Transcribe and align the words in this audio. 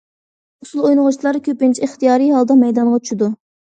ئۇسسۇل 0.63 0.87
ئوينىغۇچىلار 0.87 1.39
كۆپىنچە 1.49 1.85
ئىختىيارىي 1.89 2.33
ھالدا 2.39 2.59
مەيدانغا 2.63 3.03
چۈشىدۇ. 3.05 3.29